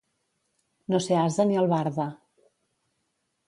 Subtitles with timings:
[0.93, 2.11] No ser ase ni albarda.